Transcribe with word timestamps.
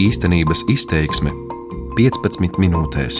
Īstenības 0.00 0.62
izteiksme 0.70 1.28
15 1.98 2.56
minūtēs. 2.62 3.18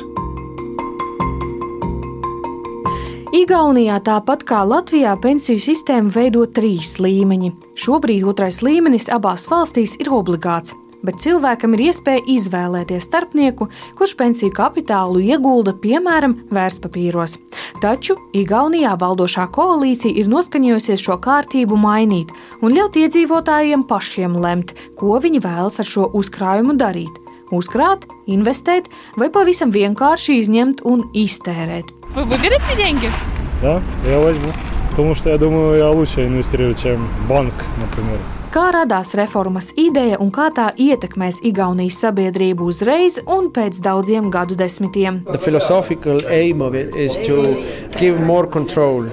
Igaunijā 3.36 3.98
tāpat 4.06 4.46
kā 4.48 4.62
Latvijā 4.64 5.12
pensiju 5.20 5.60
sistēmu 5.60 6.12
veido 6.14 6.46
trīs 6.48 6.94
līmeņi. 7.02 7.50
Šobrīd 7.84 8.24
otrais 8.32 8.62
līmenis 8.64 9.10
abās 9.12 9.44
valstīs 9.50 9.98
ir 10.00 10.08
obligāts, 10.14 10.72
bet 11.05 11.19
cilvēkam 11.21 11.75
ir 11.75 11.83
iespēja 11.89 12.23
izvēlēties 12.35 13.05
starpnieku, 13.05 13.67
kurš 13.97 14.15
pensiju 14.19 14.53
kapitālu 14.55 15.21
iegulda 15.21 15.75
piemēram 15.81 16.37
vērtspapīros. 16.55 17.37
Taču 17.83 18.17
Igaunijā 18.37 18.95
valdošā 19.01 19.45
koalīcija 19.53 20.15
ir 20.21 20.31
noskaņojusies 20.31 21.03
šo 21.05 21.19
kārtību 21.21 21.77
mainīt 21.77 22.33
un 22.61 22.73
ļaut 22.73 22.97
iedzīvotājiem 23.03 23.85
pašiem 23.89 24.39
lemt, 24.41 24.73
ko 24.97 25.19
viņi 25.21 25.43
vēlas 25.45 25.79
ar 25.83 25.91
šo 25.91 26.09
uzkrājumu 26.17 26.77
darīt 26.79 27.21
uzkrāt, 27.53 28.07
investēt 28.25 28.89
vai 29.19 29.29
pavisam 29.29 29.69
vienkārši 29.73 30.39
izņemt 30.41 30.81
un 30.85 31.05
iztērēt. 31.13 31.91
Вы 32.15 32.23
выберете 32.23 32.75
деньги? 32.77 33.11
Да, 33.61 33.81
я 34.07 34.19
возьму. 34.19 34.51
Потому 34.89 35.15
что 35.15 35.29
я 35.29 35.37
думаю, 35.37 35.77
я 35.77 35.89
лучше 35.91 36.25
инвестирую, 36.25 36.73
чем 36.75 37.07
банк, 37.27 37.53
например. 37.77 38.17
Kā 38.50 38.64
radās 38.74 39.12
reformas 39.14 39.68
ideja 39.78 40.16
un 40.18 40.32
kā 40.34 40.48
tā 40.50 40.64
ietekmēs 40.74 41.36
Igaunijas 41.46 42.00
sabiedrību 42.02 42.66
uzreiz 42.72 43.20
un 43.30 43.46
pēc 43.54 43.78
daudziem 43.84 44.26
gadu 44.34 44.58
desmitiem? 44.58 45.20
The 45.30 45.38
philosophical 45.38 46.18
aim 46.34 46.58
of 46.66 46.74
it 46.74 46.96
is 46.98 47.14
to 47.28 47.62
give 47.94 48.18
more 48.18 48.50
control 48.50 49.06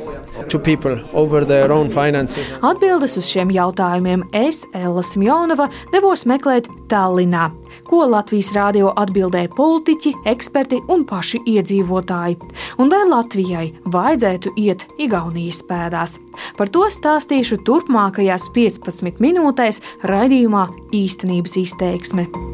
Atbildes 2.65 3.17
uz 3.19 3.27
šiem 3.27 3.51
jautājumiem 3.53 4.23
es, 4.35 4.63
Ella 4.75 5.03
Smjonova, 5.03 5.67
devos 5.91 6.25
meklēt 6.29 6.69
Tallinā, 6.91 7.49
ko 7.87 8.05
Latvijas 8.07 8.53
rādio 8.55 8.93
atbildēja 8.95 9.51
politiķi, 9.57 10.13
eksperti 10.31 10.79
un 10.93 11.05
paši 11.09 11.43
iedzīvotāji. 11.53 12.39
Un 12.79 12.91
vai 12.93 13.03
Latvijai 13.09 13.67
vajadzētu 13.91 14.55
iet 14.63 14.87
Igaunijas 14.97 15.63
pēdās? 15.67 16.17
Par 16.57 16.71
to 16.71 16.87
stāstīšu 16.93 17.61
turpmākajās 17.67 18.51
15 18.55 19.23
minūtēs 19.23 19.81
raidījumā 20.07 20.67
Īstenības 20.95 21.59
izteiksme. 21.65 22.46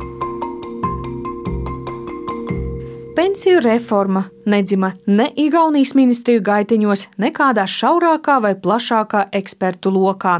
Pensiju 3.23 3.59
reforma 3.59 4.23
nedzima 4.45 4.91
ne 5.05 5.29
Igaunijas 5.35 5.93
ministriju 5.95 6.41
gaiteņos, 6.43 7.05
ne 7.23 7.29
kādā 7.31 7.63
šaurākā 7.71 8.35
vai 8.43 8.51
plašākā 8.65 9.21
ekspertu 9.39 9.93
lokā. 9.95 10.33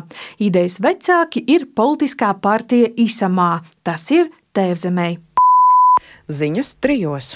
Idejas 0.44 0.82
vecāki 0.84 1.46
ir 1.48 1.64
politiskā 1.80 2.34
partija 2.44 2.90
Isamā, 3.06 3.62
tas 3.88 4.10
ir 4.12 4.28
Tēvzemē. 4.52 5.08
Ziņas 6.28 6.76
trijos. 6.84 7.32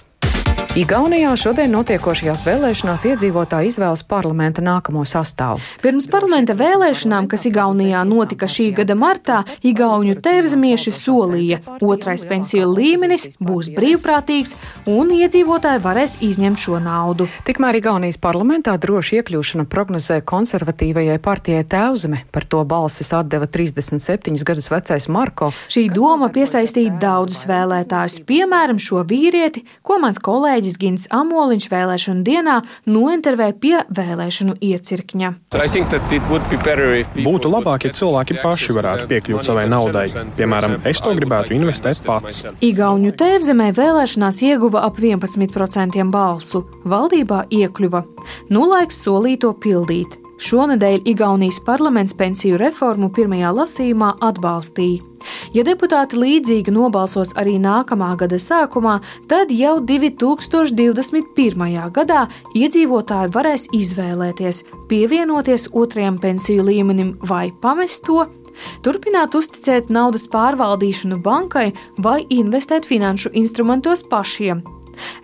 Igaunijā 0.75 1.31
šodien 1.39 1.71
notiekošajās 1.71 2.41
vēlēšanās 2.45 3.03
iedzīvotāji 3.07 3.71
izvēlas 3.71 4.03
parlamenta 4.05 4.61
nākamo 4.61 5.01
sastāvu. 5.07 5.61
Pirms 5.81 6.05
parlamenta 6.11 6.53
vēlēšanām, 6.57 7.29
kas 7.31 7.47
Igaunijā 7.47 8.03
notika 8.05 8.49
šī 8.51 8.67
gada 8.77 8.97
martā, 8.99 9.39
Igauniju 9.65 10.19
tēvzemieši 10.21 10.93
solīja, 10.93 11.59
otrais 11.81 12.25
pensiju 12.29 12.67
līmenis 12.75 13.39
būs 13.39 13.71
brīvprātīgs 13.73 14.53
un 14.91 15.13
iedzīvotāji 15.15 15.81
varēs 15.85 16.17
izņemt 16.27 16.61
šo 16.61 16.81
naudu. 16.83 17.29
Tikmēr 17.47 17.79
Igaunijas 17.79 18.19
parlamentā 18.21 18.75
droši 18.77 19.21
iekļūšana 19.21 19.65
prognozē 19.71 20.19
konservatīvajai 20.27 21.17
partijai 21.23 21.63
Tēvzeme, 21.65 22.25
par 22.29 22.45
to 22.45 22.61
balsis 22.67 23.13
atdeva 23.17 23.49
37 23.49 24.45
gadus 24.45 24.69
vecais 24.73 25.09
Marko. 25.09 25.49
Šī 25.73 25.87
doma 25.95 26.29
piesaistīja 26.33 26.99
daudzus 27.01 27.47
vēlētājus, 27.49 28.21
piemēram, 28.29 28.77
šo 28.81 29.01
vīrieti, 29.07 29.65
ko 29.81 29.97
mans 30.03 30.21
kolēģis 30.21 30.56
kolēģis 30.57 30.77
Gins 30.81 31.03
Amoliņš 31.13 31.65
vēlēšanu 31.69 32.23
dienā 32.25 32.55
nointervēja 32.89 33.53
pie 33.61 33.75
vēlēšanu 33.93 34.57
iecirkņa. 34.57 35.29
Būtu 37.21 37.51
labāk, 37.53 37.85
ja 37.85 37.93
cilvēki 37.93 38.39
paši 38.41 38.73
varētu 38.73 39.07
piekļūt 39.11 39.45
savai 39.45 39.67
naudai. 39.69 40.07
Piemēram, 40.37 40.79
es 40.81 41.01
to 41.03 41.13
gribētu 41.13 41.53
investēt 41.53 42.01
pats. 42.07 42.41
Igauņu 42.65 43.13
tēvzemē 43.21 43.69
vēlēšanās 43.77 44.41
ieguva 44.49 44.87
ap 44.87 44.97
11% 44.97 46.07
balsu, 46.09 46.65
valdībā 46.85 47.45
iekļuva. 47.53 48.07
Nu 48.49 48.65
laiks 48.71 49.03
solīto 49.05 49.53
pildīt. 49.61 50.23
Šonadēļ 50.37 51.07
Igaunijas 51.09 51.57
parlaments 51.65 52.13
pensiju 52.13 52.59
reformu 52.61 53.09
pirmajā 53.09 53.49
lasījumā 53.57 54.11
atbalstīja. 54.21 55.01
Ja 55.55 55.63
deputāti 55.65 56.19
līdzīgi 56.21 56.71
nobalsos 56.75 57.31
arī 57.41 57.55
nākamā 57.61 58.11
gada 58.21 58.37
sākumā, 58.37 58.99
tad 59.27 59.51
jau 59.51 59.79
2021. 59.81 61.91
gadā 61.97 62.27
iedzīvotāji 62.53 63.33
varēs 63.33 63.67
izvēlēties, 63.73 64.63
pievienoties 64.91 65.69
otrajam 65.73 66.17
pensiju 66.21 66.63
līmenim 66.69 67.17
vai 67.25 67.51
pamest 67.61 68.05
to, 68.05 68.25
turpināt 68.85 69.35
uzticēt 69.37 69.89
naudas 69.89 70.27
pārvaldīšanu 70.29 71.17
bankai 71.25 71.73
vai 71.97 72.25
investēt 72.29 72.85
finanšu 72.85 73.29
instrumentos 73.33 74.03
pašiem. 74.05 74.76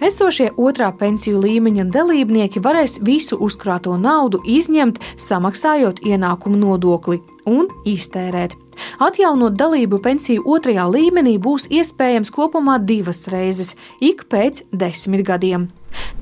Esošie 0.03 0.51
otrā 0.57 0.91
pensiju 0.97 1.41
līmeņa 1.43 1.87
dalībnieki 1.93 2.61
varēs 2.63 2.99
visu 3.05 3.37
uzkrāto 3.37 3.95
naudu 3.97 4.41
izņemt, 4.45 4.99
samaksājot 5.17 6.03
ienākumu 6.05 6.59
nodokli 6.59 7.21
un 7.49 7.69
iztērēt. 7.85 8.57
Atjaunot 9.03 9.57
dalību 9.59 9.99
pensiju 10.03 10.43
otrajā 10.55 10.87
līmenī 10.89 11.37
būs 11.41 11.69
iespējams 11.69 12.33
kopumā 12.33 12.79
divas 12.81 13.27
reizes, 13.33 13.75
ik 14.01 14.25
pēc 14.31 14.63
desmit 14.71 15.25
gadiem. 15.27 15.69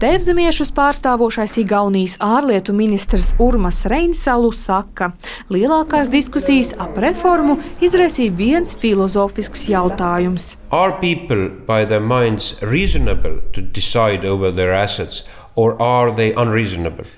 Tēvzemiešus 0.01 0.71
pārstāvošais 0.73 1.59
Igaunijas 1.61 2.15
ārlietu 2.25 2.73
ministrs 2.73 3.35
Urmas 3.37 3.83
Reinsalu 3.85 4.49
saka, 4.57 5.11
lielākās 5.53 6.09
diskusijas 6.09 6.71
ap 6.81 6.97
reformu 7.03 7.59
izraisīja 7.85 8.33
viens 8.39 8.73
filozofisks 8.81 9.67
jautājums. 9.69 10.55
Are 10.73 10.97
people 10.97 11.51
by 11.67 11.85
their 11.85 12.01
minds 12.01 12.55
reasonable 12.65 13.43
to 13.53 13.61
decide 13.61 14.25
over 14.25 14.49
their 14.49 14.73
assets? 14.73 15.21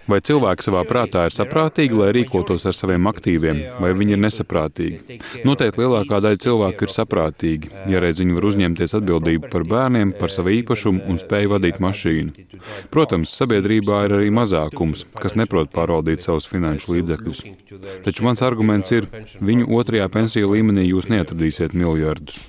Vai 0.09 0.19
cilvēki 0.25 0.65
savā 0.65 0.83
prātā 0.87 1.25
ir 1.27 1.35
saprātīgi, 1.35 1.97
lai 1.97 2.09
rīkotos 2.15 2.65
ar 2.69 2.77
saviem 2.77 3.07
aktīviem, 3.11 3.61
vai 3.83 3.93
viņi 3.97 4.17
ir 4.17 4.21
nesaprātīgi? 4.23 5.19
Noteikti 5.47 5.83
lielākā 5.83 6.19
daļa 6.23 6.41
cilvēku 6.45 6.87
ir 6.87 6.93
saprātīgi, 6.95 7.71
ja 7.91 8.01
reiz 8.03 8.21
viņi 8.21 8.37
var 8.37 8.49
uzņemties 8.51 8.97
atbildību 8.99 9.51
par 9.53 9.67
bērniem, 9.69 10.15
par 10.19 10.33
savu 10.33 10.53
īpašumu 10.57 11.05
un 11.09 11.21
spēju 11.21 11.53
vadīt 11.55 11.79
mašīnu. 11.83 12.47
Protams, 12.93 13.33
sabiedrībā 13.37 14.03
ir 14.07 14.17
arī 14.19 14.33
mazākums, 14.33 15.05
kas 15.19 15.37
neprot 15.39 15.71
pārvaldīt 15.75 16.25
savus 16.25 16.49
finanšu 16.51 16.97
līdzekļus. 16.97 17.45
Taču 18.05 18.27
mans 18.27 18.43
arguments 18.45 18.93
ir, 18.95 19.09
viņu 19.43 19.71
otrajā 19.79 20.09
pensiju 20.13 20.53
līmenī 20.55 20.89
jūs 20.89 21.09
neatradīsiet 21.13 21.77
miljardus. 21.77 22.43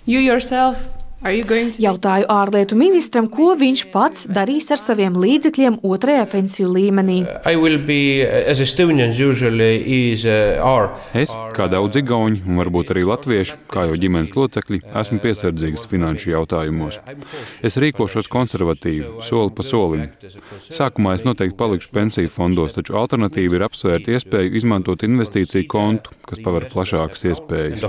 Jautāju 1.81 2.27
ārlietu 2.29 2.77
ministram, 2.77 3.31
ko 3.33 3.55
viņš 3.57 3.83
pats 3.89 4.27
darīs 4.29 4.67
ar 4.75 4.81
saviem 4.81 5.15
līdzekļiem 5.17 5.79
otrajā 5.81 6.27
pensiju 6.29 6.69
līmenī. 6.69 7.23
Be, 7.25 7.97
is, 9.89 10.25
uh, 10.29 10.99
es, 11.17 11.33
kā 11.57 11.65
daudz 11.73 11.97
igauņi 12.03 12.43
un 12.45 12.61
varbūt 12.61 12.93
arī 12.93 13.07
latvieši, 13.09 13.57
kā 13.73 13.87
jau 13.89 13.97
ģimenes 14.03 14.35
locekļi, 14.37 14.83
esmu 15.01 15.23
piesardzīgs 15.25 15.87
finanšu 15.89 16.35
jautājumos. 16.35 17.01
Es 17.65 17.81
rīkošos 17.81 18.29
konservatīvi, 18.29 19.25
soli 19.25 19.57
pa 19.57 19.65
solim. 19.65 20.05
Sākumā 20.69 21.17
es 21.17 21.25
noteikti 21.25 21.57
palikšu 21.57 21.89
pensiju 21.97 22.33
fondos, 22.37 22.77
taču 22.77 22.99
alternatīva 23.01 23.57
ir 23.57 23.67
apsvērt 23.71 24.13
iespēju 24.13 24.61
izmantot 24.61 25.07
investīciju 25.09 25.65
kontu, 25.73 26.13
kas 26.29 26.45
paver 26.45 26.69
plašākas 26.69 27.25
iespējas. 27.33 27.81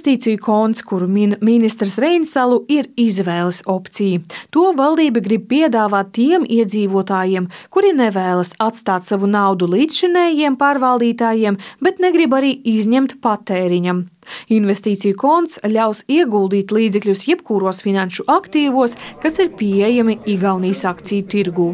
Investīciju 0.00 0.38
konts, 0.40 0.80
kuru 0.80 1.04
min 1.12 1.34
ministrs 1.44 1.98
Reinsalu 2.00 2.62
ir 2.72 2.86
izvēles 2.96 3.58
opcija. 3.68 4.22
To 4.56 4.70
valdība 4.78 5.20
grib 5.20 5.44
piedāvāt 5.50 6.14
tiem 6.16 6.46
iedzīvotājiem, 6.48 7.50
kuri 7.68 7.90
nevēlas 7.98 8.54
atstāt 8.64 9.04
savu 9.04 9.28
naudu 9.28 9.68
līdzšinējiem 9.68 10.56
pārvaldītājiem, 10.56 11.60
bet 11.84 12.00
negrib 12.00 12.32
arī 12.38 12.54
izņemt 12.72 13.18
patēriņam. 13.20 14.06
Investīciju 14.50 15.16
konts 15.20 15.58
ļaus 15.64 16.04
ieguldīt 16.10 16.72
līdzekļus 16.74 17.26
jebkuros 17.28 17.82
finanšu 17.84 18.26
aktīvos, 18.30 18.96
kas 19.22 19.38
ir 19.42 19.52
pieejami 19.58 20.18
Igaunijas 20.30 20.84
akciju 20.88 21.26
tirgū. 21.30 21.68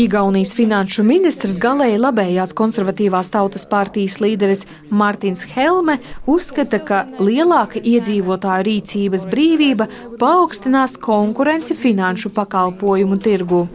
Igaunijas 0.00 0.54
finanšu 0.58 1.04
ministrs 1.06 1.56
galēji 1.62 2.00
labējās 2.00 2.54
konservatīvās 2.58 3.30
tautas 3.32 3.66
partijas 3.70 4.18
līderis 4.22 4.66
Mārtiņš 4.90 5.44
Helme 5.54 5.98
uzskata, 6.30 6.80
ka 6.82 7.04
lielāka 7.20 7.80
iedzīvotāju 7.80 8.66
rīcības 8.66 9.26
brīvība 9.30 9.86
paaugstinās 10.20 10.96
konkurenci 11.00 11.76
finanšu 11.78 12.32
pakalpojumu 12.34 13.20
tirgu. 13.22 13.66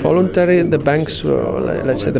Voluntary, 0.00 0.62
banks, 0.84 1.20
say, 2.00 2.12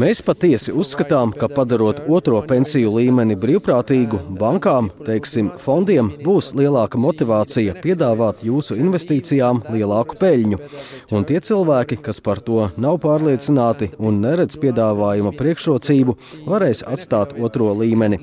Mēs 0.00 0.20
patiesi 0.26 0.72
uzskatām, 0.72 1.32
ka 1.36 1.48
padarot 1.50 2.02
otro 2.08 2.40
pensiju 2.46 2.92
līmeni 2.96 3.36
brīvprātīgu, 3.40 4.20
bankām, 4.40 4.90
teiksim, 5.06 5.50
fondiem 5.60 6.12
būs 6.24 6.52
lielāka 6.58 7.00
motivācija 7.00 7.76
piedāvāt 7.82 8.44
jūsu 8.46 8.78
investīcijām 8.80 9.64
lielāku 9.74 10.18
peļņu. 10.20 10.60
Un 11.16 11.26
tie 11.28 11.40
cilvēki, 11.50 12.00
kas 12.06 12.22
par 12.24 12.40
to 12.44 12.70
nav 12.80 13.00
pārliecināti 13.04 13.92
un 13.98 14.22
neredz 14.24 14.58
piedāvājuma 14.62 15.34
priekšrocību, 15.38 16.16
varēs 16.46 16.84
atstāt 16.86 17.36
otro 17.40 17.72
līmeni. 17.82 18.22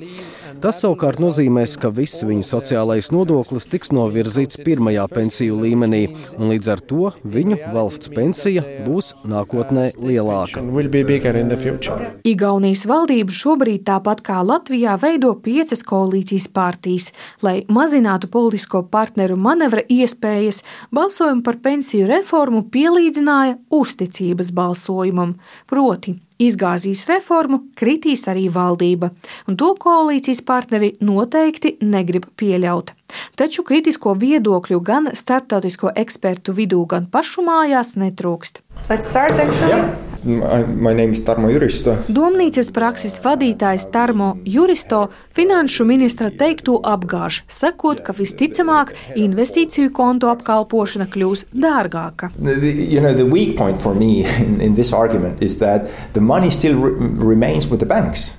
Tas 0.58 0.80
savukārt 0.82 1.20
nozīmēs, 1.22 1.76
ka 1.78 1.90
viss 1.94 2.24
viņu 2.26 2.42
sociālais 2.42 3.12
nodoklis 3.14 3.68
tiks 3.70 3.92
novirzīts 3.94 4.58
pirmajā 4.66 5.04
pensiju 5.12 5.54
līmenī, 5.62 6.00
un 6.34 6.50
līdz 6.50 6.70
ar 6.72 6.82
to 6.90 7.12
viņu 7.22 7.58
valsts 7.76 8.10
pensija 8.10 8.64
būs 8.82 9.12
nākotnē 9.28 9.92
lielāka. 10.02 10.64
Igaunijas 12.32 12.84
valdība 12.90 13.38
šobrīd 13.38 13.86
tāpat 13.86 14.24
kā 14.26 14.42
Latvijā 14.42 14.98
veido 14.98 15.34
piecas 15.46 15.86
koalīcijas 15.86 16.50
partijas, 16.50 17.10
lai 17.42 17.60
mazinātu 17.70 18.26
politisko 18.26 18.82
partneru 18.90 19.38
manevra 19.38 19.86
iespējas. 19.86 20.64
Balsojumu 20.90 21.46
par 21.46 21.62
pensiju 21.62 22.10
reformu 22.10 22.66
pielīdzināja 22.72 23.60
uzticības 23.78 24.50
balsojumam, 24.58 25.38
proti 25.70 26.18
izgāzīs 26.42 27.04
reformu, 27.10 27.64
kritīs 27.78 28.26
arī 28.30 28.46
valdība, 28.52 29.10
un 29.48 29.58
to 29.58 29.72
koalīcijas 29.80 30.42
partneri 30.46 30.94
noteikti 31.04 31.76
negrib 31.82 32.28
pieļaut. 32.38 32.94
Taču 33.40 33.64
kritisko 33.64 34.14
viedokļu 34.18 34.80
gan 34.84 35.10
starptautisko 35.16 35.94
ekspertu 35.96 36.54
vidū, 36.56 36.84
gan 36.86 37.08
pašu 37.10 37.46
mājās 37.46 37.96
netrūkst. 38.00 38.62
Let's 38.88 39.08
start 39.08 39.38
actually. 39.38 39.74
Yeah. 39.74 40.07
My 40.24 40.94
name 40.94 41.12
is 41.12 41.20
Tarmo 41.22 41.46
Juristo. 41.52 41.94
Domnīcas 42.10 42.72
prakses 42.74 43.20
vadītājs 43.22 43.84
Tarmo 43.94 44.32
Juristo 44.42 45.04
finanšu 45.36 45.84
ministra 45.86 46.30
teikto 46.34 46.80
apgāž, 46.82 47.44
sakot, 47.46 48.00
ka 48.02 48.12
visticamāk 48.18 48.90
investīciju 49.14 49.92
kontu 49.94 50.26
apkalpošana 50.32 51.06
kļūs 51.12 51.44
dārgāka. 51.54 52.32
You 52.38 53.00
know, 53.00 53.14
in, 54.42 54.60
in 54.60 54.74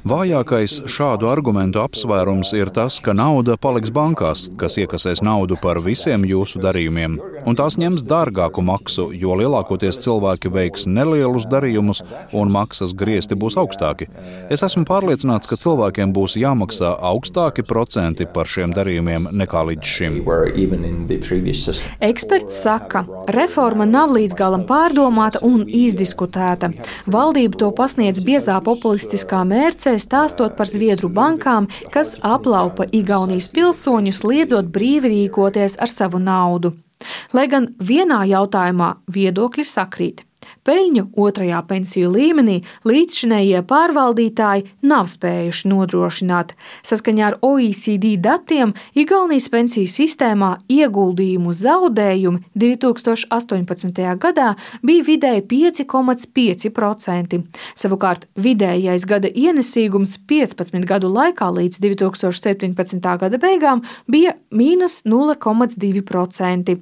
Vājākais 0.09 0.77
šādu 0.89 1.31
argumentu 1.31 1.79
apsvērums 1.83 2.53
ir 2.59 2.73
tas, 2.75 2.99
ka 2.99 3.15
nauda 3.15 3.55
paliks 3.55 3.93
bankās, 3.95 4.49
kas 4.59 4.77
iekasēs 4.83 5.23
naudu 5.23 5.55
par 5.61 5.79
visiem 5.79 6.27
jūsu 6.27 6.59
darījumiem, 6.59 7.17
un 7.47 7.55
tās 7.55 7.79
ņems 7.79 8.03
dārgāku 8.03 8.63
maksu, 8.67 9.09
jo 9.15 9.39
lielākoties 9.39 10.01
cilvēki 10.03 10.51
veiks 10.51 10.87
nelielus 10.89 11.47
darījumus 11.47 11.68
darījumus, 11.69 12.01
un 12.33 12.51
maksas 12.51 12.93
griezti 12.93 13.35
būs 13.35 13.57
augstāki. 13.57 14.09
Es 14.49 14.63
esmu 14.63 14.85
pārliecināts, 14.85 15.47
ka 15.47 15.57
cilvēkiem 15.57 16.13
būs 16.13 16.37
jāmaksā 16.39 16.97
augstāki 16.99 17.63
procenti 17.63 18.25
par 18.25 18.47
šiem 18.47 18.73
darījumiem 18.73 19.29
nekā 19.31 19.63
līdz 19.69 19.83
šim. 19.83 20.19
Eksperts 21.99 22.61
saka, 22.63 23.05
reforma 23.29 23.85
nav 23.85 24.13
līdz 24.15 24.35
galam 24.35 24.65
pārdomāta 24.65 25.43
un 25.43 25.65
izdiskutēta. 25.67 26.71
Valdība 27.07 27.57
to 27.59 27.71
pasniedz 27.71 28.21
biezā 28.25 28.59
populistiskā 28.63 29.43
mērcē, 29.45 29.97
stāstot 29.99 30.57
par 30.57 30.69
Zviedru 30.69 31.09
bankām, 31.09 31.69
kas 31.93 32.15
aplaupa 32.21 32.87
Igaunijas 32.91 33.49
pilsoņus, 33.53 34.23
liedzot 34.23 34.69
brīvi 34.73 35.13
rīkoties 35.15 35.79
ar 35.79 35.91
savu 35.91 36.21
naudu. 36.21 36.75
Lai 37.31 37.45
gan 37.47 37.69
vienā 37.79 38.25
jautājumā 38.27 38.95
viedokļi 39.07 39.63
sakrīt. 39.63 40.25
Peļņu 40.67 41.03
otrajā 41.19 41.59
pensiju 41.69 42.09
līmenī 42.13 42.57
līdzšinējie 42.87 43.61
pārvaldītāji 43.69 44.65
nav 44.89 45.07
spējuši 45.11 45.69
nodrošināt. 45.71 46.53
Saskaņā 46.85 47.23
ar 47.29 47.37
OECD 47.45 48.15
datiem 48.19 48.73
Igaunijas 48.97 49.49
pensiju 49.53 49.87
sistēmā 49.91 50.51
ieguldījumu 50.71 51.53
zaudējumi 51.55 52.39
2018. 52.59 54.17
gadā 54.19 54.49
bija 54.85 55.03
vidēji 55.07 55.45
5,5%. 55.53 57.41
Savukārt 57.79 58.27
vidējais 58.35 59.05
gada 59.09 59.27
ienesīgums 59.29 60.17
15 60.29 60.85
gadu 60.89 61.07
laikā 61.13 61.47
līdz 61.55 61.79
2017. 61.87 62.99
gada 63.23 63.37
beigām 63.41 63.83
bija 64.07 64.35
mīnus 64.51 65.01
0,2%. 65.07 66.79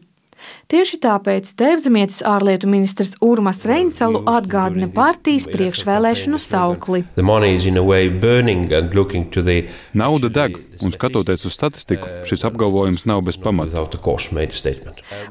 Tieši 0.68 1.00
tāpēc 1.04 1.50
Tēvzemietis 1.58 2.22
ārlietu 2.28 2.68
ministrs 2.70 3.16
Urmas 3.24 3.64
Reinsalu 3.68 4.24
atgādina 4.28 4.90
partijas 4.92 5.48
priekšvēlēšanu 5.52 6.40
saukli. 6.42 7.04
Nauda 9.98 10.30
deg, 10.34 10.58
un 10.84 10.94
skatoties 10.94 11.46
uz 11.48 11.56
statistiku, 11.56 12.10
šis 12.28 12.44
apgalvojums 12.50 13.06
nav 13.10 13.24
bez 13.28 13.40
pamata. 13.42 13.86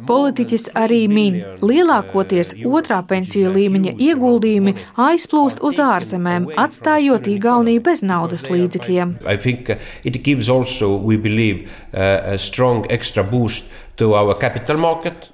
Politiķis 0.08 0.68
arī 0.76 1.02
min, 1.12 1.38
lielākoties 1.62 2.54
otrā 2.66 3.02
pensiju 3.06 3.52
līmeņa 3.54 3.96
ieguldījumi 4.08 4.76
aizplūst 5.06 5.62
uz 5.66 5.80
ārzemēm, 5.82 6.50
atstājot 6.56 7.28
Igauniju 7.36 7.84
bez 7.86 8.02
naudas 8.06 8.48
līdzekļiem. 8.50 9.16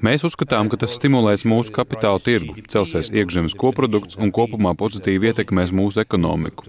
Mēs 0.06 0.22
uzskatām, 0.26 0.68
ka 0.70 0.78
tas 0.78 0.94
stimulēs 0.94 1.42
mūsu 1.48 1.72
kapitāla 1.74 2.22
tirgu, 2.22 2.54
celsies 2.70 3.10
iekšzemes 3.10 3.56
koprodukts 3.58 4.18
un 4.20 4.30
kopumā 4.34 4.74
pozitīvi 4.78 5.32
ietekmēs 5.32 5.72
mūsu 5.74 6.02
ekonomiku. 6.04 6.68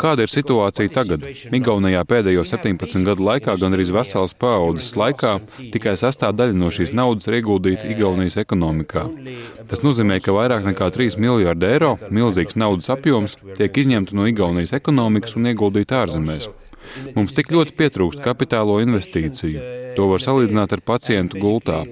Kāda 0.00 0.26
ir 0.26 0.32
situācija 0.32 0.90
tagad? 0.94 1.26
Igaunijā 1.54 2.02
pēdējo 2.10 2.42
17 2.48 3.06
gadu 3.06 3.26
laikā 3.28 3.54
gan 3.60 3.76
arī 3.76 3.86
veselas 3.94 4.34
paaudzes 4.34 4.92
laikā 4.98 5.36
tikai 5.74 5.94
sastāvdaļa 6.00 6.58
no 6.58 6.72
šīs 6.74 6.94
naudas 6.98 7.30
ir 7.30 7.38
ieguldīta 7.38 7.86
Igaunijas 7.92 8.40
ekonomikā. 8.42 9.06
Tas 9.70 9.84
nozīmē, 9.86 10.18
ka 10.24 10.34
vairāk 10.34 10.66
nekā 10.66 10.90
3 10.94 11.20
miljārdi 11.22 11.70
eiro, 11.70 11.96
milzīgs 12.10 12.58
naudas 12.58 12.90
apjoms, 12.94 13.38
tiek 13.54 13.84
izņemta 13.84 14.18
no 14.18 14.26
Igaunijas 14.26 14.74
ekonomikas 14.80 15.38
un 15.38 15.52
ieguldīta 15.52 16.02
ārzemēs. 16.02 16.50
Mums 17.16 17.34
tik 17.36 17.52
ļoti 17.54 17.74
pietrūkst 17.78 18.22
kapitālo 18.24 18.78
investīciju. 18.84 19.64
To 19.96 20.10
var 20.12 20.24
salīdzināt 20.24 20.76
ar 20.76 20.84
pacientu 20.84 21.40
gultā. 21.42 21.82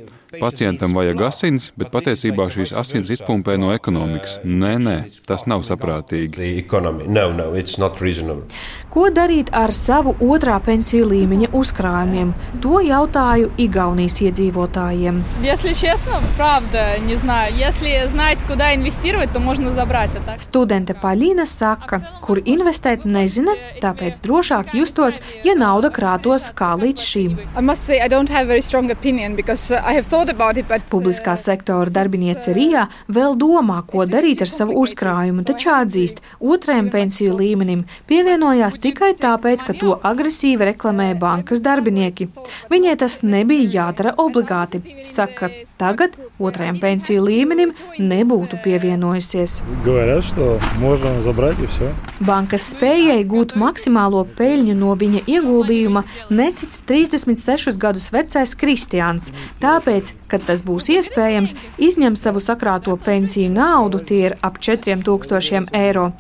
Pacientam 0.41 0.95
vajag 0.97 1.23
asins, 1.29 1.71
bet 1.79 1.93
patiesībā 1.95 2.49
šīs 2.53 2.75
asins 2.77 3.11
izpumpē 3.15 3.57
no 3.61 3.73
ekonomikas. 3.75 4.39
Nē, 4.45 4.73
nē, 4.83 4.97
tas 5.29 5.47
nav 5.51 5.65
saprātīgi. 5.67 6.67
No, 6.73 6.93
no, 7.37 7.51
Ko 8.93 9.11
darīt 9.13 9.51
ar 9.57 9.73
savu 9.77 10.15
otrā 10.25 10.57
pensiju 10.65 11.09
līmeņa 11.11 11.51
uzkrājumiem? 11.57 12.33
To 12.65 12.81
jautāju 12.85 13.51
Igaunijas 13.61 14.17
iedzīvotājiem. 14.25 15.19
Studente 20.41 20.97
Paļina 21.03 21.45
saka, 21.49 22.01
kur 22.25 22.41
investēt 22.45 23.05
nezina, 23.05 23.57
tāpēc 23.83 24.23
drošāk 24.25 24.73
justos, 24.79 25.21
ja 25.45 25.57
nauda 25.59 25.93
krātos 25.93 26.49
kā 26.57 26.73
līdz 26.81 27.07
šim. 27.11 27.37
Publiskā 30.91 31.37
sektora 31.39 31.93
darbiniece 31.93 32.51
Rijā 32.57 32.87
vēl 33.13 33.37
domā, 33.39 33.79
ko 33.87 34.03
darīt 34.11 34.43
ar 34.43 34.51
savu 34.51 34.75
uzkrājumu, 34.83 35.45
taču 35.47 35.71
atzīst, 35.71 36.19
otrajam 36.41 36.89
pensiju 36.91 37.37
līmenim 37.39 37.85
pievienojās 38.11 38.81
tikai 38.83 39.13
tāpēc, 39.21 39.63
ka 39.67 39.77
to 39.79 39.95
agresīvi 40.11 40.67
reklamēja 40.73 41.19
bankas 41.21 41.63
darbinieki. 41.63 42.29
Viņai 42.73 42.97
tas 42.99 43.21
nebija 43.23 43.69
jādara 43.77 44.17
obligāti. 44.19 44.83
Saka, 45.07 45.51
tagad 45.79 46.17
otrajam 46.43 46.81
pensiju 46.83 47.23
līmenim 47.23 47.75
nebūtu 47.99 48.59
pievienojusies. 48.65 49.61
Bankas 52.27 52.71
spējai 52.73 53.23
gūt 53.29 53.55
maksimālo 53.61 54.25
peļņu 54.39 54.75
no 54.79 54.95
viņa 54.99 55.23
ieguldījuma 55.31 56.03
netic 56.35 56.73
36 56.89 57.79
gadus 57.81 58.11
vecais 58.15 58.55
Kristians, 58.59 59.31
tāpēc 59.63 60.06
tāpēc, 60.06 60.14
kad 60.30 60.44
tas 60.46 60.62
būs 60.66 60.90
iespējams, 60.94 61.54
izņem 61.82 62.16
savu 62.16 62.40
sakrāto 62.40 62.96
pensiju 63.02 63.50
naudu, 63.52 64.00
tie 64.00 64.20
ir 64.30 64.38
ap 64.42 64.60
4000 64.62 65.72
eiro, 65.74 66.12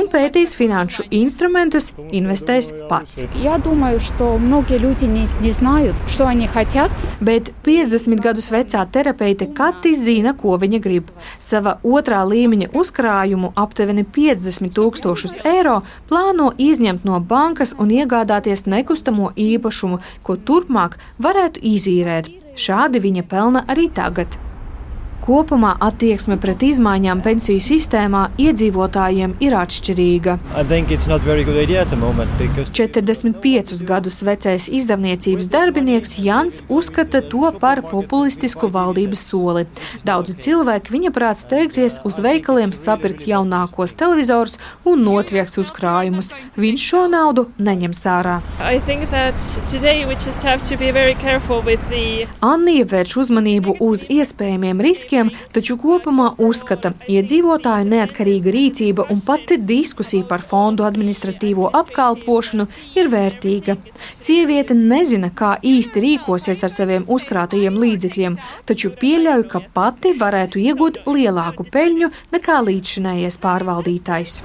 un 0.00 0.08
pētīs 0.10 0.56
finanšu 0.56 1.04
instrumentus, 1.10 1.92
investēs 2.12 2.72
pats. 2.88 3.24
Я 3.34 3.58
думаю, 3.58 4.00
что 4.00 4.38
многие 4.38 4.78
люди 4.78 5.04
не, 5.04 5.26
не 5.40 5.50
знают, 5.50 5.96
что 6.08 6.26
они 6.26 6.46
хотят. 6.46 6.90
Bet 7.20 7.52
50 7.64 8.20
gadus 8.20 8.50
vecā 8.50 8.86
terapeite 8.90 9.46
Kati 9.46 9.94
zina, 9.94 10.34
ko 10.34 10.56
viņa 10.56 10.80
grib. 10.80 11.10
Sava 11.38 11.78
otrā 11.82 12.24
līmeņa 12.24 12.72
uzkrājumu 12.72 13.52
aptuveni 13.54 14.04
50 14.04 14.72
tūkstošus 14.74 15.44
eiro 15.44 15.82
plāno 16.08 16.52
izņemt 16.56 17.04
no 17.04 17.20
bankas 17.20 17.74
un 17.78 17.90
iegādāties 17.90 18.66
nekustamo 18.66 19.32
īpašumu, 19.36 20.00
ko 20.22 20.36
turpmāk 20.36 20.98
varētu 21.18 21.60
izīrēt. 21.62 22.40
Šādi 22.55 23.01
viņa 23.03 23.23
pelna 23.27 23.65
arī 23.67 23.89
tagad. 23.91 24.39
Kopumā 25.25 25.71
attieksme 25.81 26.35
pret 26.37 26.61
izmaiņām 26.61 27.23
pensiju 27.25 27.57
sistēmā 27.65 28.27
iedzīvotājiem 28.37 29.31
ir 29.41 29.55
atšķirīga. 29.57 30.35
Moment, 31.97 32.29
because... 32.37 32.69
45 32.69 33.81
gadus 33.89 34.19
vecais 34.21 34.67
izdevniecības 34.69 35.49
darbinieks 35.49 36.11
Jans 36.21 36.59
uzskata 36.69 37.23
to 37.25 37.49
par 37.57 37.81
populistisku 37.89 38.69
valdības 38.69 39.23
soli. 39.31 39.63
Daudzi 40.05 40.35
cilvēki 40.45 40.93
viņa 40.93 41.11
prāt 41.15 41.41
steigsies 41.41 41.97
uz 42.05 42.21
veikaliem 42.21 42.69
sapirkt 42.77 43.25
jaunākos 43.25 43.97
televizorus 43.97 44.59
un 44.85 45.01
notrieks 45.07 45.57
uzkrājumus. 45.63 46.35
Viņš 46.53 46.85
šo 46.91 47.07
naudu 47.09 47.47
neņems 47.57 48.03
ārā. 48.13 48.37
The... 51.89 52.05
Annija 52.45 52.85
vērš 52.93 53.19
uzmanību 53.25 53.77
uz 53.89 54.05
iespējamiem 54.05 54.85
riskiem 54.85 55.14
riskiem, 55.15 55.31
taču 55.53 55.77
kopumā 55.79 56.35
uzskata, 56.37 56.93
iedzīvotāju 57.07 57.87
neatkarīga 57.87 58.51
rīcība 58.51 59.05
un 59.11 59.21
pati 59.23 59.57
diskusija 59.57 60.25
par 60.27 60.41
fondu 60.41 60.83
administratīvo 60.83 61.69
apkalpošanu 61.73 62.67
ir 62.95 63.09
vērtīga. 63.09 63.77
Sieviete 64.19 64.73
nezina, 64.75 65.29
kā 65.29 65.55
īsti 65.63 66.01
rīkosies 66.03 66.63
ar 66.63 66.71
saviem 66.71 67.05
uzkrātajiem 67.07 67.77
līdzekļiem, 67.79 68.37
taču 68.65 68.91
pieļauj, 68.99 69.47
ka 69.47 69.61
pati 69.73 70.13
varētu 70.19 70.59
iegūt 70.59 71.05
lielāku 71.07 71.65
peļņu 71.71 72.11
nekā 72.33 72.59
līdzšinējais 72.67 73.39
pārvaldītājs. 73.39 74.41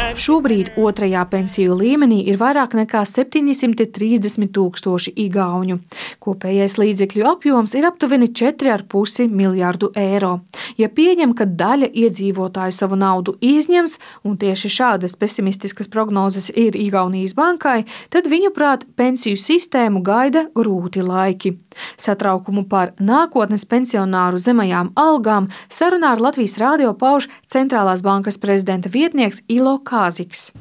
And... 0.00 0.18
Šobrīd 0.18 0.72
otrajā 0.80 1.24
pensiju 1.30 1.76
līmenī 1.78 2.22
ir 2.30 2.40
vairāk 2.40 2.74
nekā 2.78 3.04
730 3.06 4.50
tūkstoši 4.54 5.14
igauņu. 5.26 5.78
Kopējais 6.20 6.76
līdzekļu 6.80 7.19
līdzekļu 7.20 7.28
apjoms 7.28 7.74
ir 7.74 7.86
aptuveni 7.86 8.28
4,5 8.32 9.28
miljārdu 9.30 9.92
eiro. 9.94 10.40
Ja 10.78 10.88
pieņem, 10.88 11.34
ka 11.34 11.44
daļa 11.44 11.90
iedzīvotāju 11.92 12.72
savu 12.72 12.96
naudu 12.96 13.36
izņems, 13.40 13.98
un 14.24 14.36
tieši 14.36 14.68
šādas 14.68 15.16
pesimistiskas 15.16 15.88
prognozes 15.88 16.50
ir 16.54 16.76
Igaunijas 16.76 17.34
bankai, 17.34 17.84
tad 18.10 18.26
viņuprāt 18.26 18.86
pensiju 18.96 19.36
sistēmu 19.36 20.02
gaida 20.02 20.48
grūti 20.54 21.02
laiki. 21.02 21.58
Satraukumu 21.96 22.66
par 22.68 22.94
nākotnes 22.98 23.64
pensionāru 23.64 24.38
zemajām 24.38 24.92
algām 24.96 25.50
sarunā 25.68 26.14
ar 26.14 26.20
Latvijas 26.20 26.58
rādio 26.58 26.94
pauž 26.94 27.28
centrālās 27.46 28.02
bankas 28.02 28.38
prezidenta 28.38 28.90
vietnieks 28.90 29.44
Ilo 29.48 29.78
Kāziks. 29.78 30.52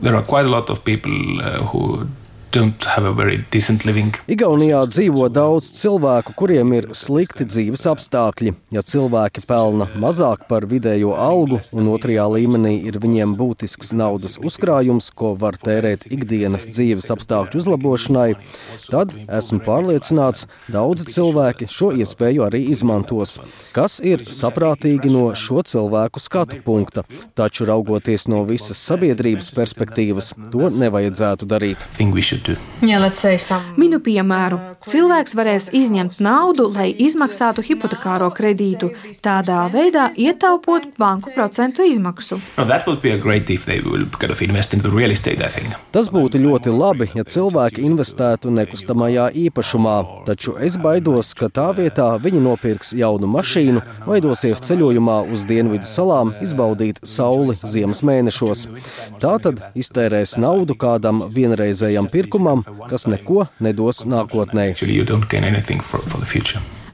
Igaunijā 4.34 4.80
dzīvo 4.90 5.28
daudz 5.30 5.68
cilvēku, 5.78 6.34
kuriem 6.34 6.72
ir 6.74 6.88
slikti 6.98 7.46
dzīves 7.46 7.84
apstākļi. 7.92 8.56
Ja 8.74 8.82
cilvēki 8.82 9.44
pelna 9.46 9.86
mazāk 10.02 10.48
par 10.50 10.66
vidējo 10.72 11.12
algu, 11.14 11.60
un 11.78 11.92
otrajā 11.94 12.26
līmenī 12.34 12.72
ir 12.90 12.98
viņiem 13.04 13.36
būtisks 13.38 13.94
naudas 13.94 14.40
uzkrājums, 14.42 15.12
ko 15.14 15.36
var 15.38 15.60
tērēt 15.62 16.08
ikdienas 16.10 16.66
dzīves 16.72 17.12
apstākļu 17.14 17.62
uzlabošanai, 17.62 18.32
tad 18.90 19.14
esmu 19.28 19.62
pārliecināts, 19.68 20.48
daudzi 20.74 21.06
cilvēki 21.14 21.70
šo 21.70 21.92
iespēju 22.02 22.48
arī 22.48 22.64
izmantos. 22.74 23.38
Kas 23.78 24.00
ir 24.02 24.26
saprātīgi 24.26 25.14
no 25.14 25.28
šo 25.38 25.62
cilvēku 25.62 26.26
skatu 26.26 26.64
punkta, 26.66 27.06
taču 27.38 27.70
raugoties 27.70 28.26
no 28.26 28.42
visas 28.50 28.82
sabiedrības 28.90 29.54
perspektīvas, 29.54 30.34
to 30.50 30.74
nevajadzētu 30.82 31.54
darīt. 31.54 31.90
Minu 33.76 34.00
piemēru. 34.00 34.60
Cilvēks 34.88 35.34
varēs 35.36 35.66
izņemt 35.76 36.22
naudu, 36.24 36.70
lai 36.72 36.88
izmaksātu 36.96 37.64
hipotekāro 37.68 38.30
kredītu, 38.32 38.94
tādā 39.20 39.66
veidā 39.74 40.06
ietaupot 40.16 40.86
banku 40.98 41.34
procentu 41.36 41.84
izmaksu. 41.84 42.38
Tas 45.92 46.08
būtu 46.16 46.40
ļoti 46.40 46.72
labi, 46.72 47.10
ja 47.20 47.26
cilvēki 47.28 47.84
investētu 47.90 48.54
nekustamajā 48.56 49.28
īpašumā, 49.44 49.98
taču 50.30 50.56
es 50.64 50.80
baidos, 50.80 51.34
ka 51.36 51.52
tā 51.52 51.68
vietā 51.76 52.08
viņi 52.24 52.42
nopirks 52.48 52.94
jaunu 52.96 53.28
mašīnu 53.36 53.84
vai 54.08 54.22
dosies 54.24 54.64
ceļojumā 54.64 55.20
uz 55.28 55.44
dienvidu 55.50 55.84
salām 55.84 56.32
izbaudīt 56.40 57.04
sauli 57.04 57.58
ziemas 57.60 58.06
mēnešos. 58.08 58.66
Tā 59.20 59.36
tad 59.44 59.62
iztērēs 59.76 60.38
naudu 60.40 60.80
kādam 60.80 61.26
vienreizējam 61.36 62.08
pirkumam, 62.08 62.29
kas 62.90 63.08
neko 63.10 63.48
nedos 63.60 64.06
nākotnē. 64.10 64.72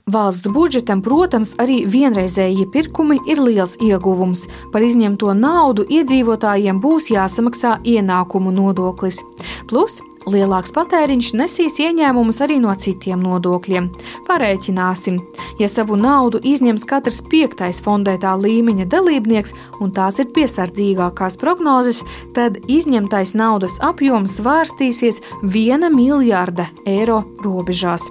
Valsts 0.06 0.52
budžetam, 0.54 1.00
protams, 1.02 1.56
arī 1.58 1.80
vienreizēji 1.90 2.68
pirkumi 2.70 3.16
ir 3.26 3.40
liels 3.42 3.74
ieguvums. 3.82 4.44
Par 4.74 4.86
izņemto 4.86 5.34
naudu 5.34 5.82
iedzīvotājiem 5.90 6.78
būs 6.84 7.10
jāsamaksā 7.10 7.80
ienākumu 7.82 8.54
nodoklis. 8.54 9.24
Plus 9.66 9.98
Lielāks 10.26 10.72
patēriņš 10.74 11.28
nesīs 11.38 11.76
ieņēmumus 11.84 12.40
arī 12.42 12.56
no 12.58 12.72
citiem 12.82 13.22
nodokļiem. 13.22 13.92
Parēķināsim, 14.26 15.20
ja 15.62 15.70
savu 15.70 16.00
naudu 16.02 16.42
izņems 16.42 16.88
katrs 16.90 17.22
piektais 17.30 17.84
fondētā 17.86 18.34
līmeņa 18.42 18.88
dalībnieks, 18.90 19.54
un 19.86 19.94
tās 19.94 20.18
ir 20.24 20.32
piesardzīgākās 20.34 21.38
prognozes, 21.38 22.02
tad 22.34 22.58
izņemtais 22.66 23.36
naudas 23.38 23.78
apjoms 23.86 24.40
svārstīsies 24.40 25.22
1 25.46 25.94
miljārda 25.94 26.72
eiro 26.90 27.22
robežās. 27.46 28.10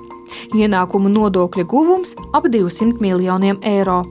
Ienākumu 0.55 1.11
nodokļa 1.11 1.67
guvums 1.67 2.15
ap 2.31 2.47
200 2.47 3.03
miljoniem 3.03 3.59
eiro. 3.67 4.05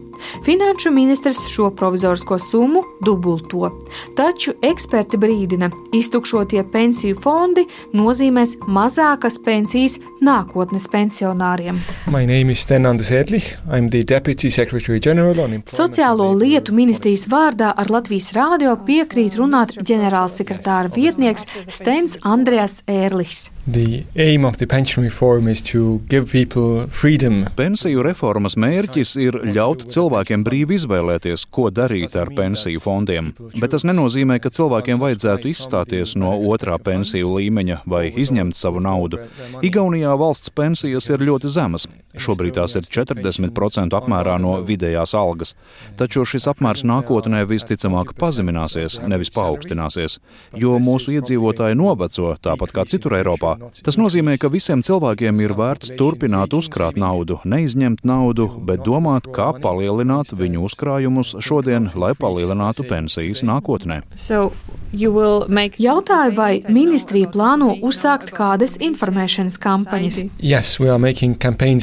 Finanšu 0.46 0.92
ministrs 0.92 1.48
šo 1.52 1.70
provizorisko 1.76 2.40
summu 2.40 2.84
dubulto. 3.06 3.70
Taču 4.18 4.54
eksperti 4.62 5.18
brīdina, 5.18 5.70
iztukšotie 5.94 6.64
pensiju 6.72 7.18
fondi 7.24 7.66
nozīmēs 7.94 8.58
mazākas 8.68 9.40
pensijas 9.46 10.00
nākotnes 10.22 10.88
pensionāriem. 10.92 11.80
Sociālo 15.74 16.30
lietu 16.38 16.76
ministrijas 16.76 17.26
vārdā 17.32 17.74
ar 17.78 17.92
Latvijas 17.92 18.32
rādio 18.36 18.76
piekrīt 18.88 19.40
runāt 19.40 19.76
ģenerālsekretāra 19.80 20.94
vietnieks 20.94 21.48
Stens 21.68 22.18
Andreas 22.24 22.82
Ērlis. 22.88 23.50
Pensiju 27.56 28.04
reformas 28.04 28.58
mērķis 28.60 29.14
ir 29.24 29.38
ļaut 29.56 29.86
cilvēkiem 29.88 30.13
brīvi 30.14 30.78
izvēlēties, 30.78 31.46
ko 31.50 31.70
darīt 31.74 32.16
ar 32.20 32.30
pensiju 32.36 32.80
fondiem, 32.84 33.34
bet 33.60 33.74
tas 33.74 33.86
nenozīmē, 33.88 34.40
ka 34.40 34.52
cilvēkiem 34.54 35.00
vajadzētu 35.02 35.50
izstāties 35.50 36.16
no 36.16 36.36
otrā 36.54 36.78
pensiju 36.78 37.36
līmeņa 37.38 37.82
vai 37.86 38.12
izņemt 38.12 38.56
savu 38.56 38.80
naudu. 38.84 39.20
Igaunijā 39.62 40.14
valsts 40.20 40.54
pensijas 40.54 41.10
ir 41.10 41.20
ļoti 41.26 41.50
zemas. 41.50 41.88
Šobrīd 42.14 42.54
tās 42.60 42.76
ir 42.78 42.86
40% 42.86 43.96
apmērā 43.98 44.36
no 44.38 44.60
vidējās 44.62 45.16
algas, 45.18 45.56
taču 45.98 46.26
šis 46.30 46.46
apmērs 46.52 46.84
nākotnē 46.86 47.42
visticamāk 47.50 48.14
pazemināsies, 48.20 49.00
nevis 49.10 49.34
paaugstināsies, 49.34 50.20
jo 50.54 50.78
mūsu 50.84 51.16
iedzīvotāji 51.18 51.80
noveco 51.80 52.36
tāpat 52.38 52.76
kā 52.76 52.86
citur 52.86 53.18
Eiropā. 53.18 53.56
Tas 53.82 53.98
nozīmē, 53.98 54.38
ka 54.38 54.52
visiem 54.54 54.84
cilvēkiem 54.86 55.42
ir 55.42 55.56
vērts 55.58 55.96
turpināt 55.98 56.54
uzkrāt 56.54 57.00
naudu, 57.02 57.40
neizņemt 57.50 58.06
naudu, 58.06 58.46
bet 58.62 58.86
domāt, 58.86 59.32
kā 59.34 59.50
palielināt 59.58 60.03
viņu 60.38 60.64
uzkrājumus 60.68 61.36
šodien, 61.44 61.90
lai 61.96 62.14
palielinātu 62.20 62.88
pensijas 62.90 63.44
nākotnē. 63.48 64.02
So 64.16 64.52
Jautāju, 64.94 66.36
vai 66.38 66.62
ministrija 66.70 67.26
plāno 67.34 67.72
uzsākt 67.82 68.30
kādas 68.36 68.76
informēšanas 68.78 69.56
kampaņas. 69.58 70.20
Yes, 70.38 70.76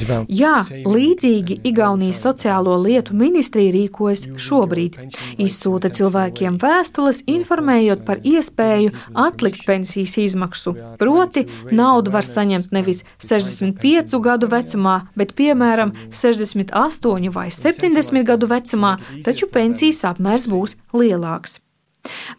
about... 0.07 0.31
Jā, 0.31 0.61
līdzīgi 0.87 1.57
Igaunijas 1.67 2.21
sociālo 2.23 2.77
lietu 2.79 3.17
ministrija 3.19 3.73
rīkojas 3.75 4.29
šobrīd. 4.39 5.01
Izsūta 5.43 5.91
cilvēkiem 5.91 6.61
vēstules, 6.63 7.25
informējot 7.27 8.05
par 8.07 8.23
iespēju 8.23 8.95
atlikt 9.19 9.67
pensijas 9.67 10.15
izmaksu. 10.23 10.77
Proti, 11.01 11.49
naudu 11.75 12.15
var 12.15 12.27
saņemt 12.27 12.71
nevis 12.71 13.03
65 13.19 14.21
gadu 14.23 14.47
vecumā, 14.55 15.01
bet 15.19 15.35
piemēram 15.35 15.97
68 16.15 17.35
vai 17.35 17.49
70 17.51 18.00
gadu 18.27 18.49
vecumā, 18.51 18.97
taču 19.25 19.51
pensijas 19.53 20.05
apmērs 20.05 20.49
būs 20.51 20.77
lielāks. 20.93 21.61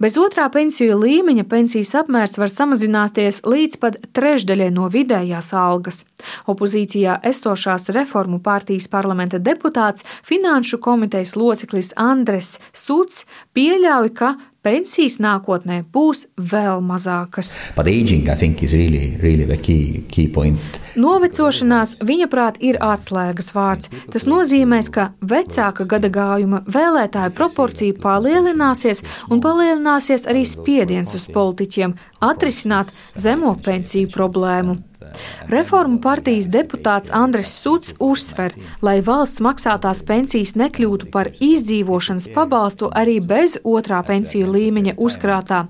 Bez 0.01 0.15
otrā 0.17 0.47
pensiju 0.49 0.95
līmeņa 0.97 1.43
pensijas 1.49 1.93
apmērs 1.99 2.39
var 2.41 2.49
samazināties 2.49 3.43
līdz 3.45 3.77
pat 3.81 3.97
trešdaļai 4.17 4.71
no 4.73 4.87
vidējās 4.89 5.51
algas. 5.57 6.01
Opozīcijā 6.49 7.19
esošās 7.31 7.89
reformu 7.93 8.41
partijas 8.41 8.89
parlamenta 8.89 9.37
deputāts, 9.37 10.05
finanšu 10.25 10.81
komitejas 10.81 11.35
loceklis 11.37 11.93
Andres 11.95 12.55
Suts 12.73 13.25
pieļauj, 13.53 14.13
ka 14.17 14.33
pensijas 14.65 15.17
nākotnē 15.21 15.81
būs 15.93 16.27
vēl 16.37 16.81
mazākas. 16.85 17.55
Aging, 17.77 18.27
really, 18.73 19.17
really 19.21 19.57
key, 19.57 20.03
key 20.09 20.27
Novecošanās, 20.95 21.97
viņa 22.03 22.27
prāt, 22.31 22.59
ir 22.59 22.77
atslēgas 22.83 23.53
vārds. 23.55 23.89
Tas 24.11 24.27
nozīmē, 24.27 24.81
ka 24.91 25.11
vecāka 25.21 25.87
gadagājuma 25.89 26.63
vēlētāju 26.67 27.35
proporcija 27.37 27.97
palielināsies 28.01 29.03
un 29.29 29.41
palielināsies 29.41 30.27
arī 30.29 30.45
spiediens 30.45 31.15
uz 31.15 31.27
politiķiem 31.31 31.95
atrisināt 32.21 32.93
zemo 33.15 33.55
pensiju 33.63 34.11
problēmu. 34.13 34.90
Reformu 35.51 35.99
partijas 36.01 36.47
deputāts 36.51 37.11
Andres 37.13 37.51
Suts 37.63 37.95
uzsver, 37.99 38.53
lai 38.85 38.99
valsts 39.05 39.41
maksātās 39.43 40.03
pensijas 40.07 40.53
nekļūtu 40.59 41.09
par 41.13 41.31
izdzīvošanas 41.39 42.29
pabalstu 42.35 42.91
arī 42.95 43.19
bez 43.25 43.57
otrā 43.63 44.01
pensiju 44.07 44.51
līmeņa 44.53 44.95
uzkrātā. 45.01 45.65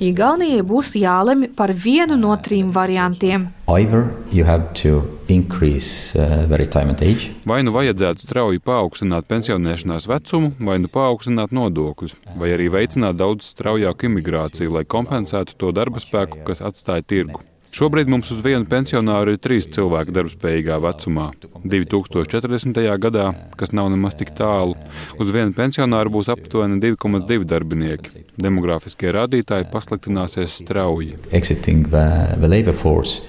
Igaunijai 0.00 0.62
būs 0.66 0.94
jālemj 0.96 1.50
par 1.56 1.72
vienu 1.72 2.16
no 2.20 2.36
trim 2.42 2.72
variantiem. 2.72 3.50
Increase, 5.26 6.14
uh, 6.14 6.44
vai 7.50 7.56
nu 7.66 7.72
vajadzētu 7.74 8.22
strauji 8.22 8.62
paaugstināt 8.62 9.26
pensionēšanās 9.26 10.06
vecumu, 10.06 10.52
vai 10.62 10.78
nu 10.78 10.90
paaugstināt 10.92 11.50
nodokļus, 11.50 12.14
vai 12.38 12.52
arī 12.54 12.70
veicināt 12.70 13.18
daudz 13.18 13.50
straujāku 13.50 14.06
imigrāciju, 14.06 14.70
lai 14.78 14.86
kompensētu 14.86 15.58
to 15.58 15.74
darba 15.74 15.98
spēku, 15.98 16.44
kas 16.46 16.62
atstāja 16.62 17.02
tirgu. 17.02 17.42
Šobrīd 17.76 18.08
mums 18.08 18.30
uz 18.32 18.38
vienu 18.40 18.64
pensionāru 18.64 19.34
ir 19.34 19.40
trīs 19.44 19.66
cilvēki 19.68 20.14
darbspējīgā 20.16 20.78
vecumā. 20.80 21.26
2040. 21.60 22.80
gadā, 23.02 23.26
kas 23.60 23.74
nav 23.76 23.90
nemaz 23.92 24.16
tik 24.16 24.30
tālu, 24.38 24.72
uz 25.20 25.32
vienu 25.34 25.52
pensionāru 25.52 26.14
būs 26.14 26.30
aptuveni 26.32 26.80
2,2 26.80 27.44
darbinieki. 27.44 28.24
Demogrāfiskie 28.40 29.12
rādītāji 29.12 29.68
pasliktināsies 29.74 30.56
strauji. 30.62 31.18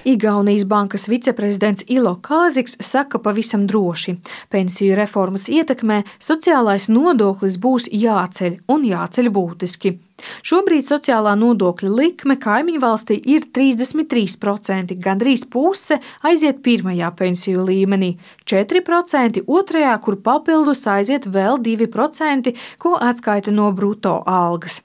Igaunijas 0.08 0.64
bankas 0.72 1.08
viceprezidents 1.12 1.84
Ilo 1.92 2.16
Kāziks 2.16 2.80
saka 2.80 3.20
pavisam 3.20 3.68
droši: 3.68 4.16
pensiju 4.48 4.96
reformas 4.96 5.50
ietekmē 5.52 6.06
sociālais 6.16 6.88
nodoklis 6.88 7.60
būs 7.60 7.92
jāceļ 7.92 8.62
un 8.72 8.92
jāceļ 8.96 9.34
būtiski. 9.36 9.98
Šobrīd 10.46 10.86
sociālā 10.88 11.34
nodokļa 11.38 11.90
likme 11.92 12.38
kaimiņu 12.40 12.82
valstī 12.82 13.18
ir 13.34 13.46
33%, 13.54 14.96
gandrīz 15.04 15.44
puse 15.50 16.00
aiziet 16.26 16.62
pirmajā 16.64 17.12
pensiju 17.18 17.66
līmenī, 17.68 18.14
4% 18.48 19.44
otrajā, 19.46 19.94
kur 20.02 20.18
papildus 20.24 20.86
aiziet 20.90 21.30
vēl 21.30 21.62
2%, 21.62 22.54
ko 22.82 22.98
atskaita 22.98 23.54
no 23.54 23.70
bruto 23.72 24.18
algas. 24.26 24.82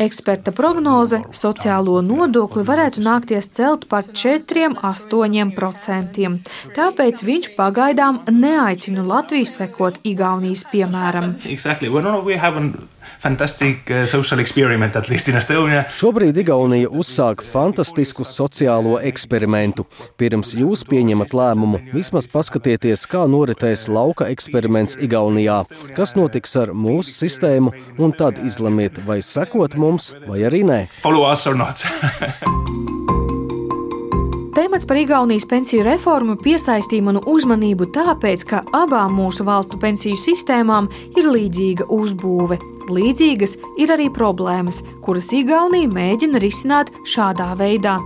Eksperta 0.00 0.48
prognoze 0.56 1.18
sociālo 1.36 1.98
nodokli 2.00 2.62
varētu 2.64 3.02
nākties 3.04 3.50
celt 3.58 3.82
par 3.90 4.06
4-8%. 4.16 4.80
Tāpēc 6.78 7.20
viņš 7.28 7.50
pagaidām 7.58 8.22
neaicina 8.32 9.04
Latviju 9.04 9.44
sekot 9.50 10.00
Igaunijas 10.08 10.64
piemēram. 10.72 11.34
Exactly. 11.52 11.92
Well, 11.92 12.04
no, 12.08 12.12
no, 12.16 12.24
fantastic 13.20 13.90
uh, 13.90 14.06
social 14.06 14.40
experiment, 14.40 14.96
at 14.96 15.08
least 15.08 15.28
in 15.28 15.36
Estonia. 15.36 15.84
Šobrīd 15.92 16.38
Igaunija 16.40 16.88
uzsāk 16.88 17.42
fantastisku 17.44 18.24
sociālo 18.24 18.96
eksperimentu. 19.04 19.84
Pirms 20.20 20.54
jūs 20.56 20.84
pieņemat 20.88 21.34
lēmumu, 21.36 21.82
vismaz 21.92 22.28
paskatieties, 22.30 23.04
kā 23.10 23.26
noritēs 23.28 23.88
lauka 23.92 24.30
eksperiments 24.32 24.96
Igaunijā, 25.04 25.60
kas 25.96 26.16
notiks 26.16 26.56
ar 26.60 26.72
mūsu 26.72 27.12
sistēmu, 27.12 27.74
un 28.00 28.16
tad 28.16 28.40
izlemiet, 28.46 29.02
vai 29.04 29.20
sekot 29.24 29.76
mums, 29.76 29.89
vai 30.28 30.44
arī 30.46 30.62
nē. 30.66 30.84
Follow 31.02 31.26
us 31.30 31.46
or 31.50 31.58
not. 31.58 31.82
Temats 34.60 34.86
par 34.86 34.96
Igaunijas 34.98 35.46
pensiju 35.48 35.84
reformu 35.86 36.34
piesaistīja 36.36 37.04
manu 37.06 37.20
uzmanību 37.30 37.86
tāpēc, 37.94 38.42
ka 38.50 38.58
abām 38.76 39.14
mūsu 39.16 39.46
valstu 39.46 39.78
pensiju 39.80 40.18
sistēmām 40.18 40.88
ir 41.16 41.28
līdzīga 41.30 41.86
uzbūve. 41.94 42.58
Līdzīgas 42.90 43.56
ir 43.78 43.94
arī 43.94 44.10
problēmas, 44.10 44.82
kuras 45.06 45.30
Igaunija 45.32 45.88
mēģina 45.94 46.42
risināt 46.42 46.90
šādā 47.06 47.52
veidā. 47.56 47.96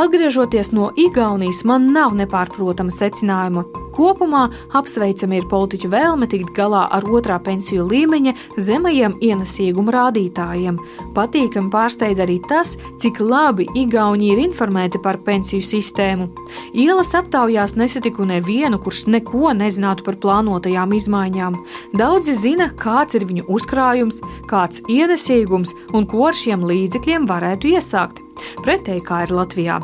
Atgriežoties 0.00 0.72
no 0.72 0.90
Igaunijas, 0.96 1.62
man 1.68 1.92
nav 1.92 2.16
nepārprotama 2.16 2.90
secinājuma. 2.90 3.68
Kopumā 3.92 4.46
apsveicami 4.78 5.40
ir 5.40 5.48
politiķu 5.50 5.90
vēlme 5.92 6.28
tikt 6.30 6.52
galā 6.56 6.86
ar 6.96 7.04
otrā 7.04 7.38
pensiju 7.42 7.84
līmeņa 7.90 8.34
zemajiem 8.56 9.16
ienesīguma 9.20 9.94
rādītājiem. 9.96 10.78
Patīkami 11.16 11.72
pārsteidz 11.72 12.22
arī 12.24 12.38
tas, 12.48 12.74
cik 13.02 13.20
labi 13.20 13.66
Igauni 13.78 14.32
ir 14.32 14.42
informēti 14.42 15.00
par 15.02 15.20
pensiju 15.26 15.64
sistēmu. 15.66 16.28
Ielas 16.72 17.12
aptaujās 17.18 17.76
nesatiku 17.76 18.26
nevienu, 18.28 18.80
kurš 18.82 19.06
neko 19.12 19.52
nezinātu 19.56 20.06
par 20.08 20.18
plānotajām 20.22 20.96
izmaiņām. 20.98 21.58
Daudzi 21.98 22.36
zina, 22.38 22.70
kāds 22.72 23.18
ir 23.18 23.28
viņu 23.28 23.48
uzkrājums, 23.52 24.22
kāds 24.50 24.84
ienesīgums 24.88 25.76
un 25.92 26.08
ko 26.08 26.28
ar 26.30 26.36
šiem 26.36 26.64
līdzekļiem 26.68 27.28
varētu 27.28 27.76
iesākt. 27.76 28.22
Pretēji 28.64 29.04
kā 29.06 29.26
ir 29.26 29.36
Latvijā 29.36 29.80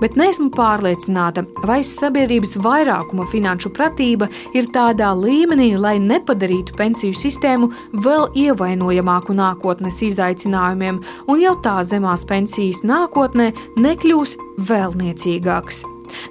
bet 0.00 0.16
neesmu 0.20 0.50
pārliecināta, 0.54 1.44
vai 1.68 1.80
sabiedrības 1.86 2.56
vairākuma 2.64 3.28
finanšu 3.30 3.72
pratība 3.76 4.30
ir 4.56 4.70
tādā 4.74 5.12
līmenī, 5.18 5.72
lai 5.78 5.96
nepadarītu 6.02 6.76
pensiju 6.78 7.16
sistēmu 7.16 7.70
vēl 8.04 8.28
ievainojamāku 8.46 9.36
nākotnes 9.36 10.02
izaicinājumiem, 10.10 11.00
un 11.28 11.40
jau 11.44 11.56
tā 11.64 11.78
zemās 11.86 12.26
pensijas 12.28 12.84
nākotnē 12.86 13.52
nekļūs 13.80 14.36
vēl 14.70 14.98
niecīgāks. 15.00 15.84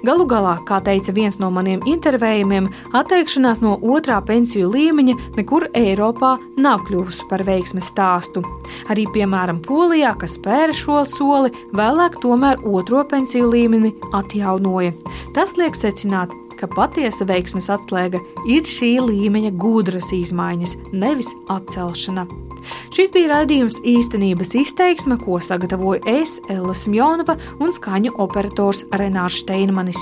Galu 0.06 0.26
galā, 0.30 0.56
kā 0.68 0.80
teica 0.84 1.14
viens 1.16 1.38
no 1.40 1.50
maniem 1.54 1.82
intervējumiem, 1.88 2.68
atteikšanās 2.96 3.62
no 3.64 3.76
otrā 3.80 4.20
pensiju 4.26 4.70
līmeņa 4.72 5.16
nekur 5.38 5.68
Eiropā 5.76 6.36
nav 6.60 6.84
kļuvusi 6.88 7.26
par 7.30 7.44
veiksmes 7.46 7.90
stāstu. 7.92 8.44
Arī, 8.92 9.06
piemēram, 9.14 9.62
Polijā, 9.66 10.12
kas 10.20 10.36
spēra 10.38 10.76
šo 10.76 11.04
soli, 11.08 11.54
vēlāk 11.76 12.20
tomēr 12.22 12.62
otro 12.66 13.04
pensiju 13.08 13.50
līmeni 13.52 13.94
atjaunoja. 14.16 14.94
Tas 15.36 15.56
liek 15.60 15.78
secināt, 15.78 16.34
ka 16.60 16.68
patiesa 16.68 17.24
veiksmes 17.28 17.70
atslēga 17.72 18.20
ir 18.48 18.68
šī 18.68 18.96
līmeņa 19.08 19.54
gudras 19.60 20.12
izmaiņas, 20.16 20.76
nevis 20.92 21.32
atcelšana. 21.52 22.28
Šis 22.94 23.12
bija 23.14 23.34
raidījums 23.34 23.80
īstenības 23.86 24.54
izteiksme, 24.62 25.18
ko 25.20 25.40
sagatavoju 25.42 26.02
es, 26.10 26.38
Ella 26.48 26.74
Smjonova 26.76 27.36
un 27.60 27.74
skaņu 27.74 28.16
operators 28.22 28.84
Renārs 28.92 29.42
Steinmanis. 29.44 30.00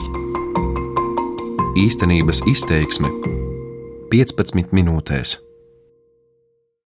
Īstenības 1.79 2.43
izteiksme 2.51 3.13
15 4.11 4.73
minūtēs. 4.75 5.48